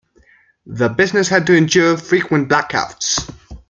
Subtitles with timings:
[0.65, 3.31] The business had to endure frequent blackouts.